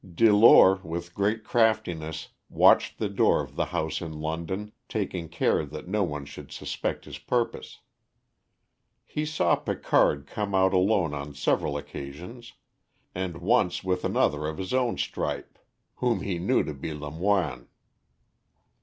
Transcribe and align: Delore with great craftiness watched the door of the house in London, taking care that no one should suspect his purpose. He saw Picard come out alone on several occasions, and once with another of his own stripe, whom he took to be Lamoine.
Delore 0.15 0.77
with 0.83 1.13
great 1.13 1.43
craftiness 1.43 2.29
watched 2.49 2.97
the 2.97 3.07
door 3.07 3.39
of 3.43 3.55
the 3.55 3.65
house 3.65 4.01
in 4.01 4.13
London, 4.19 4.71
taking 4.89 5.29
care 5.29 5.63
that 5.63 5.87
no 5.87 6.01
one 6.03 6.25
should 6.25 6.51
suspect 6.51 7.05
his 7.05 7.19
purpose. 7.19 7.81
He 9.05 9.27
saw 9.27 9.55
Picard 9.55 10.25
come 10.25 10.55
out 10.55 10.73
alone 10.73 11.13
on 11.13 11.35
several 11.35 11.77
occasions, 11.77 12.53
and 13.13 13.41
once 13.41 13.83
with 13.83 14.03
another 14.03 14.47
of 14.47 14.57
his 14.57 14.73
own 14.73 14.97
stripe, 14.97 15.59
whom 15.97 16.21
he 16.21 16.39
took 16.39 16.65
to 16.65 16.73
be 16.73 16.95
Lamoine. 16.95 17.67